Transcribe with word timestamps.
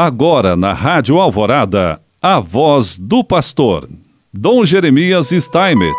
Agora 0.00 0.56
na 0.56 0.72
Rádio 0.72 1.18
Alvorada, 1.18 2.00
a 2.22 2.38
voz 2.38 2.96
do 2.96 3.24
pastor, 3.24 3.88
Dom 4.32 4.64
Jeremias 4.64 5.30
Steinmetz. 5.30 5.92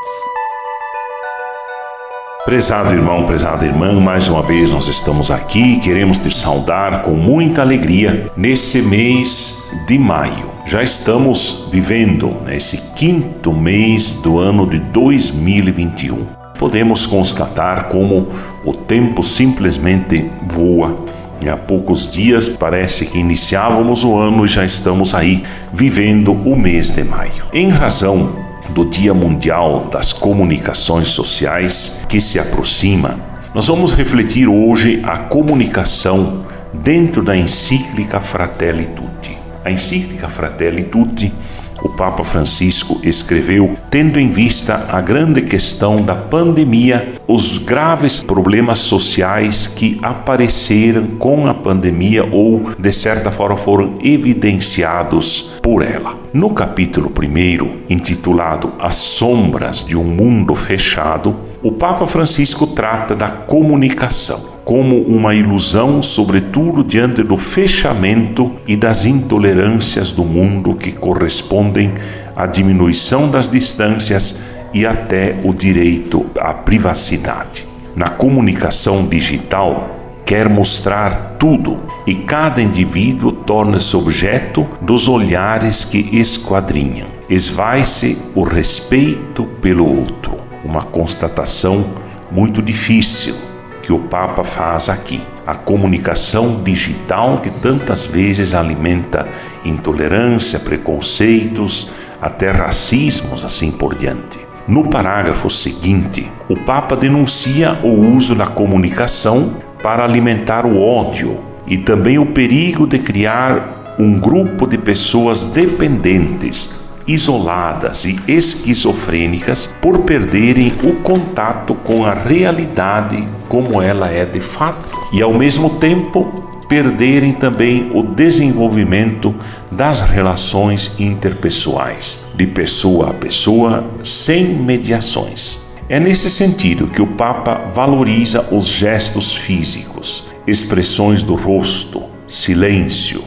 Prezado 2.45 2.93
irmão, 2.93 3.25
prezada 3.25 3.65
irmã, 3.65 3.99
mais 3.99 4.29
uma 4.29 4.41
vez 4.41 4.71
nós 4.71 4.87
estamos 4.87 5.29
aqui 5.29 5.73
e 5.73 5.79
queremos 5.81 6.17
te 6.17 6.31
saudar 6.31 7.01
com 7.01 7.11
muita 7.11 7.61
alegria 7.61 8.31
nesse 8.37 8.81
mês 8.81 9.53
de 9.85 9.99
maio. 9.99 10.49
Já 10.65 10.81
estamos 10.81 11.67
vivendo 11.69 12.29
nesse 12.45 12.77
quinto 12.95 13.51
mês 13.51 14.13
do 14.13 14.39
ano 14.39 14.65
de 14.65 14.79
2021. 14.79 16.25
Podemos 16.57 17.05
constatar 17.05 17.89
como 17.89 18.29
o 18.63 18.71
tempo 18.71 19.21
simplesmente 19.21 20.31
voa 20.47 21.18
Há 21.47 21.55
poucos 21.55 22.09
dias 22.09 22.49
parece 22.49 23.05
que 23.05 23.17
iniciávamos 23.17 24.03
o 24.03 24.17
ano 24.17 24.45
e 24.45 24.47
já 24.47 24.65
estamos 24.65 25.13
aí 25.13 25.43
vivendo 25.73 26.33
o 26.33 26.55
mês 26.55 26.91
de 26.91 27.03
maio. 27.03 27.45
Em 27.53 27.69
razão 27.69 28.35
do 28.69 28.85
Dia 28.85 29.13
Mundial 29.13 29.87
das 29.91 30.11
Comunicações 30.11 31.07
Sociais 31.07 32.01
que 32.07 32.19
se 32.19 32.39
aproxima, 32.39 33.17
nós 33.53 33.67
vamos 33.67 33.95
refletir 33.95 34.47
hoje 34.47 35.01
a 35.03 35.17
comunicação 35.17 36.45
dentro 36.73 37.23
da 37.23 37.35
encíclica 37.35 38.19
Fratelli 38.19 38.85
Tutti. 38.87 39.37
A 39.63 39.71
encíclica 39.71 40.29
Fratelli 40.29 40.83
Tutti 40.83 41.33
o 41.81 41.89
Papa 41.89 42.23
Francisco 42.23 42.99
escreveu, 43.03 43.75
tendo 43.89 44.19
em 44.19 44.29
vista 44.29 44.85
a 44.89 45.01
grande 45.01 45.41
questão 45.41 46.01
da 46.01 46.15
pandemia, 46.15 47.13
os 47.27 47.57
graves 47.57 48.21
problemas 48.21 48.79
sociais 48.79 49.67
que 49.67 49.99
apareceram 50.01 51.07
com 51.07 51.47
a 51.47 51.53
pandemia 51.53 52.27
ou, 52.31 52.71
de 52.77 52.91
certa 52.91 53.31
forma, 53.31 53.57
foram 53.57 53.97
evidenciados 54.03 55.53
por 55.61 55.81
ela. 55.81 56.17
No 56.33 56.51
capítulo 56.51 57.11
1, 57.11 57.93
intitulado 57.93 58.73
As 58.79 58.95
Sombras 58.95 59.83
de 59.83 59.95
um 59.95 60.03
Mundo 60.03 60.53
Fechado, 60.55 61.35
o 61.61 61.71
Papa 61.71 62.05
Francisco 62.07 62.67
trata 62.67 63.15
da 63.15 63.29
comunicação 63.29 64.58
como 64.63 65.01
uma 65.01 65.33
ilusão, 65.33 66.01
sobretudo 66.01 66.83
diante 66.83 67.23
do 67.23 67.35
fechamento 67.35 68.51
e 68.67 68.75
das 68.75 69.05
intolerâncias 69.05 70.11
do 70.11 70.23
mundo 70.23 70.75
que 70.75 70.91
correspondem 70.91 71.93
à 72.35 72.45
diminuição 72.45 73.29
das 73.29 73.49
distâncias 73.49 74.39
e 74.73 74.85
até 74.85 75.39
o 75.43 75.53
direito 75.53 76.25
à 76.39 76.53
privacidade. 76.53 77.67
Na 77.95 78.09
comunicação 78.09 79.07
digital, 79.07 79.97
quer 80.25 80.47
mostrar 80.47 81.35
tudo 81.39 81.85
e 82.05 82.13
cada 82.13 82.61
indivíduo 82.61 83.31
torna-se 83.31 83.95
objeto 83.97 84.67
dos 84.79 85.07
olhares 85.07 85.83
que 85.83 86.07
esquadrinham. 86.13 87.07
Esvai-se 87.27 88.17
o 88.35 88.43
respeito 88.43 89.45
pelo 89.59 89.87
outro, 89.87 90.37
uma 90.63 90.83
constatação 90.83 91.85
muito 92.31 92.61
difícil 92.61 93.48
que 93.89 93.93
o 93.93 93.97
Papa 93.97 94.43
faz 94.43 94.87
aqui. 94.87 95.19
A 95.47 95.55
comunicação 95.55 96.61
digital 96.61 97.39
que 97.39 97.49
tantas 97.49 98.05
vezes 98.05 98.53
alimenta 98.53 99.27
intolerância, 99.65 100.59
preconceitos, 100.59 101.89
até 102.21 102.51
racismos, 102.51 103.43
assim 103.43 103.71
por 103.71 103.95
diante. 103.95 104.39
No 104.67 104.87
parágrafo 104.87 105.49
seguinte, 105.49 106.31
o 106.47 106.55
Papa 106.55 106.95
denuncia 106.95 107.79
o 107.81 107.89
uso 108.15 108.35
da 108.35 108.45
comunicação 108.45 109.55
para 109.81 110.03
alimentar 110.03 110.67
o 110.67 110.79
ódio 110.79 111.43
e 111.65 111.75
também 111.75 112.19
o 112.19 112.27
perigo 112.27 112.85
de 112.85 112.99
criar 112.99 113.95
um 113.97 114.19
grupo 114.19 114.67
de 114.67 114.77
pessoas 114.77 115.45
dependentes 115.45 116.79
isoladas 117.09 118.05
e 118.05 118.19
esquizofrênicas 118.27 119.73
por 119.81 119.99
perderem 120.03 120.71
o 120.83 120.97
contato 120.97 121.73
com 121.73 122.05
a 122.05 122.13
realidade 122.13 123.27
como 123.47 123.81
ela 123.81 124.11
é 124.11 124.25
de 124.25 124.39
fato 124.39 124.95
e 125.11 125.21
ao 125.21 125.33
mesmo 125.33 125.71
tempo 125.71 126.31
perderem 126.69 127.33
também 127.33 127.89
o 127.95 128.03
desenvolvimento 128.03 129.35
das 129.71 130.01
relações 130.01 130.93
interpessoais, 130.99 132.27
de 132.35 132.45
pessoa 132.45 133.09
a 133.09 133.13
pessoa, 133.13 133.83
sem 134.03 134.53
mediações. 134.53 135.67
É 135.89 135.99
nesse 135.99 136.29
sentido 136.29 136.85
que 136.87 137.01
o 137.01 137.07
Papa 137.07 137.71
valoriza 137.73 138.47
os 138.51 138.67
gestos 138.67 139.35
físicos, 139.35 140.25
expressões 140.45 141.23
do 141.23 141.33
rosto, 141.33 142.03
silêncio, 142.27 143.23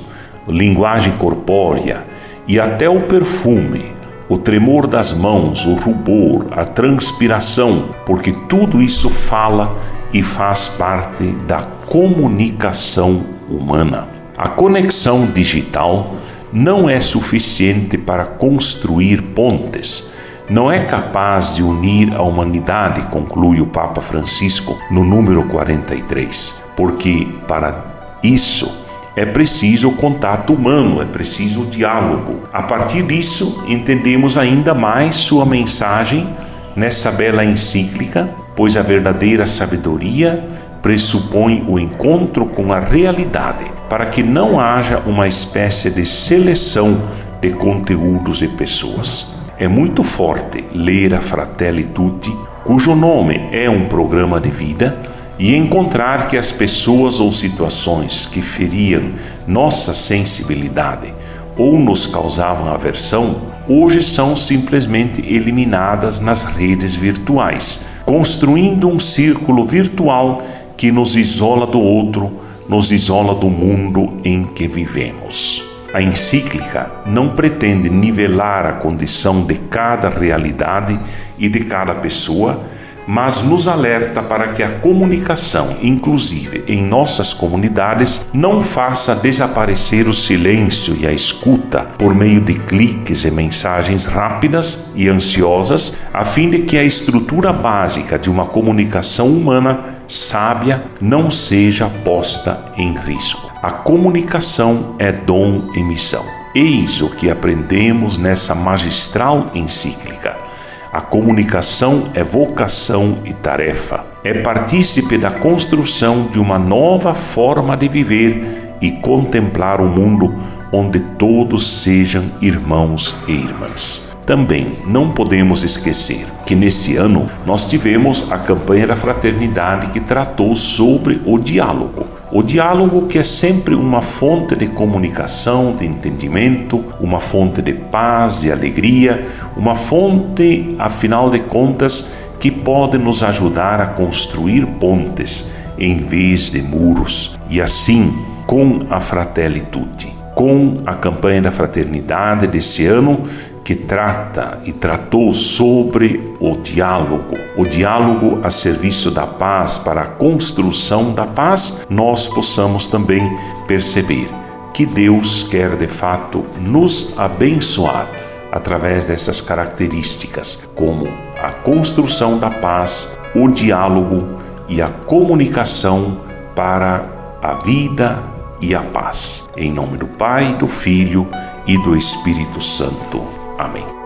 linguagem 0.46 1.12
corpórea, 1.14 2.06
e 2.47 2.58
até 2.58 2.88
o 2.88 3.03
perfume, 3.03 3.94
o 4.28 4.38
tremor 4.38 4.86
das 4.86 5.12
mãos, 5.12 5.64
o 5.64 5.75
rubor, 5.75 6.47
a 6.50 6.64
transpiração, 6.64 7.91
porque 8.06 8.32
tudo 8.48 8.80
isso 8.80 9.10
fala 9.10 9.76
e 10.12 10.22
faz 10.22 10.69
parte 10.69 11.25
da 11.47 11.62
comunicação 11.86 13.25
humana. 13.48 14.08
A 14.36 14.48
conexão 14.48 15.26
digital 15.26 16.14
não 16.52 16.88
é 16.88 17.00
suficiente 17.00 17.97
para 17.97 18.26
construir 18.26 19.22
pontes, 19.22 20.10
não 20.48 20.70
é 20.70 20.84
capaz 20.84 21.54
de 21.54 21.62
unir 21.62 22.14
a 22.14 22.22
humanidade, 22.22 23.02
conclui 23.08 23.60
o 23.60 23.66
Papa 23.66 24.00
Francisco 24.00 24.78
no 24.91 25.04
número 25.04 25.44
43, 25.44 26.62
porque 26.76 27.28
para 27.47 27.84
isso 28.22 28.81
é 29.14 29.26
preciso 29.26 29.88
o 29.88 29.96
contato 29.96 30.54
humano, 30.54 31.02
é 31.02 31.04
preciso 31.04 31.62
o 31.62 31.66
diálogo. 31.66 32.44
A 32.52 32.62
partir 32.62 33.02
disso, 33.02 33.62
entendemos 33.68 34.38
ainda 34.38 34.74
mais 34.74 35.16
sua 35.16 35.44
mensagem 35.44 36.28
nessa 36.74 37.10
bela 37.10 37.44
encíclica, 37.44 38.34
pois 38.56 38.76
a 38.76 38.82
verdadeira 38.82 39.44
sabedoria 39.44 40.48
pressupõe 40.80 41.64
o 41.68 41.78
encontro 41.78 42.46
com 42.46 42.72
a 42.72 42.80
realidade, 42.80 43.64
para 43.88 44.06
que 44.06 44.22
não 44.22 44.58
haja 44.58 45.00
uma 45.06 45.28
espécie 45.28 45.90
de 45.90 46.04
seleção 46.04 47.02
de 47.40 47.50
conteúdos 47.50 48.42
e 48.42 48.48
pessoas. 48.48 49.32
É 49.58 49.68
muito 49.68 50.02
forte 50.02 50.64
ler 50.72 51.14
a 51.14 51.20
Fratelli 51.20 51.84
Tutti, 51.84 52.34
cujo 52.64 52.94
nome 52.94 53.48
é 53.52 53.68
um 53.68 53.84
programa 53.84 54.40
de 54.40 54.50
vida 54.50 54.98
e 55.38 55.54
encontrar 55.54 56.28
que 56.28 56.37
as 56.37 56.53
pessoas 56.53 57.20
ou 57.20 57.32
situações 57.32 58.26
que 58.26 58.41
feriam 58.41 59.12
nossa 59.47 59.94
sensibilidade 59.94 61.12
ou 61.56 61.78
nos 61.78 62.06
causavam 62.06 62.72
aversão, 62.72 63.43
hoje 63.69 64.03
são 64.03 64.34
simplesmente 64.34 65.20
eliminadas 65.20 66.20
nas 66.20 66.44
redes 66.44 66.97
virtuais, 66.97 67.84
construindo 68.04 68.88
um 68.88 68.98
círculo 68.98 69.65
virtual 69.65 70.43
que 70.76 70.91
nos 70.91 71.16
isola 71.16 71.66
do 71.66 71.81
outro, 71.81 72.41
nos 72.69 72.91
isola 72.91 73.34
do 73.34 73.49
mundo 73.49 74.16
em 74.25 74.44
que 74.44 74.66
vivemos. 74.66 75.62
A 75.93 76.00
encíclica 76.00 76.91
não 77.04 77.28
pretende 77.28 77.91
nivelar 77.91 78.64
a 78.64 78.72
condição 78.72 79.44
de 79.44 79.56
cada 79.56 80.09
realidade 80.09 80.99
e 81.38 81.50
de 81.50 81.60
cada 81.64 81.94
pessoa, 81.94 82.64
mas 83.06 83.42
nos 83.42 83.68
alerta 83.68 84.22
para 84.22 84.48
que 84.52 84.62
a 84.62 84.70
comunicação, 84.78 85.76
inclusive 85.82 86.64
em 86.66 86.84
nossas 86.84 87.34
comunidades, 87.34 88.24
não 88.32 88.62
faça 88.62 89.14
desaparecer 89.14 90.08
o 90.08 90.12
silêncio 90.12 90.96
e 90.98 91.06
a 91.06 91.12
escuta 91.12 91.86
por 91.98 92.14
meio 92.14 92.40
de 92.40 92.54
cliques 92.54 93.24
e 93.24 93.30
mensagens 93.30 94.06
rápidas 94.06 94.90
e 94.94 95.08
ansiosas, 95.08 95.96
a 96.12 96.24
fim 96.24 96.50
de 96.50 96.60
que 96.60 96.76
a 96.76 96.84
estrutura 96.84 97.52
básica 97.52 98.18
de 98.18 98.30
uma 98.30 98.46
comunicação 98.46 99.28
humana 99.28 100.02
sábia 100.06 100.84
não 101.00 101.30
seja 101.30 101.88
posta 101.88 102.72
em 102.76 102.94
risco. 102.94 103.50
A 103.62 103.70
comunicação 103.70 104.96
é 104.98 105.12
dom 105.12 105.69
e 105.74 105.82
missão. 105.82 106.24
Eis 106.54 107.00
o 107.00 107.08
que 107.08 107.31
aprendemos 107.31 108.19
nessa 108.19 108.54
magistral 108.54 109.50
encíclica. 109.54 110.51
A 110.92 111.00
comunicação 111.00 112.10
é 112.12 112.22
vocação 112.22 113.16
e 113.24 113.32
tarefa. 113.32 114.04
É 114.22 114.34
partícipe 114.34 115.16
da 115.16 115.30
construção 115.30 116.26
de 116.26 116.38
uma 116.38 116.58
nova 116.58 117.14
forma 117.14 117.74
de 117.78 117.88
viver 117.88 118.74
e 118.78 118.90
contemplar 118.90 119.80
o 119.80 119.84
um 119.84 119.88
mundo 119.88 120.34
onde 120.70 121.00
todos 121.00 121.66
sejam 121.66 122.30
irmãos 122.42 123.16
e 123.26 123.32
irmãs. 123.32 124.12
Também 124.24 124.74
não 124.86 125.10
podemos 125.10 125.64
esquecer 125.64 126.24
que 126.46 126.54
nesse 126.54 126.96
ano 126.96 127.26
nós 127.44 127.66
tivemos 127.66 128.30
a 128.30 128.38
campanha 128.38 128.86
da 128.86 128.94
fraternidade 128.94 129.88
que 129.88 129.98
tratou 129.98 130.54
sobre 130.54 131.20
o 131.26 131.38
diálogo. 131.38 132.06
O 132.30 132.42
diálogo 132.42 133.08
que 133.08 133.19
é 133.19 133.24
sempre 133.24 133.74
uma 133.74 134.00
fonte 134.00 134.54
de 134.54 134.69
comunicação, 134.69 135.74
de 135.74 135.86
entendimento, 135.86 136.84
uma 137.00 137.19
fonte 137.19 137.60
de 137.60 137.74
paz 137.74 138.44
e 138.44 138.52
alegria, 138.52 139.26
uma 139.56 139.74
fonte, 139.74 140.75
afinal 140.78 141.28
de 141.28 141.40
contas, 141.40 142.12
que 142.38 142.50
pode 142.50 142.98
nos 142.98 143.22
ajudar 143.22 143.80
a 143.80 143.86
construir 143.88 144.66
pontes 144.78 145.50
em 145.76 145.98
vez 145.98 146.50
de 146.50 146.62
muros 146.62 147.38
e 147.50 147.60
assim 147.60 148.12
com 148.46 148.80
a 148.88 149.00
Fratelli 149.00 149.60
Tutti 149.62 150.22
com 150.34 150.78
a 150.86 150.94
campanha 150.94 151.42
da 151.42 151.52
fraternidade 151.52 152.46
desse 152.46 152.86
ano 152.86 153.22
que 153.64 153.75
trata 153.75 154.61
e 154.64 154.73
tratou 154.73 155.32
sobre 155.32 156.35
o 156.41 156.56
diálogo, 156.56 157.37
o 157.56 157.64
diálogo 157.64 158.41
a 158.43 158.50
serviço 158.50 159.11
da 159.11 159.26
paz 159.26 159.79
para 159.79 160.03
a 160.03 160.09
construção 160.09 161.12
da 161.12 161.25
paz, 161.25 161.87
nós 161.88 162.26
possamos 162.26 162.87
também 162.87 163.23
perceber 163.67 164.29
que 164.73 164.87
Deus 164.87 165.43
quer 165.44 165.76
de 165.76 165.87
fato 165.87 166.44
nos 166.61 167.14
abençoar 167.17 168.09
através 168.50 169.09
dessas 169.09 169.41
características, 169.41 170.69
como 170.75 171.06
a 171.43 171.53
construção 171.53 172.38
da 172.38 172.50
paz, 172.50 173.19
o 173.35 173.49
diálogo 173.49 174.38
e 174.69 174.82
a 174.82 174.88
comunicação 174.88 176.20
para 176.55 177.38
a 177.43 177.55
vida 177.55 178.23
e 178.61 178.75
a 178.75 178.82
paz. 178.82 179.47
Em 179.56 179.73
nome 179.73 179.97
do 179.97 180.06
Pai, 180.06 180.55
do 180.55 180.67
Filho 180.67 181.26
e 181.67 181.76
do 181.79 181.97
Espírito 181.97 182.61
Santo. 182.61 183.41
Amén. 183.62 184.01